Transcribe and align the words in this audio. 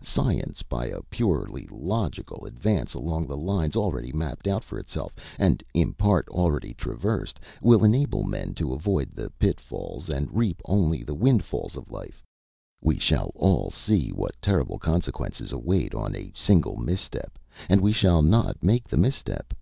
Science, 0.00 0.62
by 0.62 0.86
a 0.86 1.02
purely 1.10 1.66
logical 1.72 2.46
advance 2.46 2.94
along 2.94 3.26
the 3.26 3.36
lines 3.36 3.74
already 3.74 4.12
mapped 4.12 4.46
out 4.46 4.62
for 4.62 4.78
itself, 4.78 5.12
and 5.40 5.64
in 5.74 5.92
part 5.92 6.28
already 6.28 6.72
traversed, 6.72 7.40
will 7.60 7.82
enable 7.82 8.22
men 8.22 8.54
to 8.54 8.72
avoid 8.72 9.10
the 9.12 9.28
pitfalls 9.40 10.08
and 10.08 10.32
reap 10.32 10.62
only 10.66 11.02
the 11.02 11.16
windfalls 11.16 11.74
of 11.76 11.90
life; 11.90 12.22
we 12.80 12.96
shall 12.96 13.32
all 13.34 13.70
see 13.70 14.10
what 14.10 14.40
terrible 14.40 14.78
consequences 14.78 15.50
await 15.50 15.92
on 15.96 16.14
a 16.14 16.30
single 16.32 16.76
misstep, 16.76 17.36
and 17.68 17.80
we 17.80 17.90
shall 17.90 18.22
not 18.22 18.62
make 18.62 18.86
the 18.86 18.96
misstep. 18.96 19.52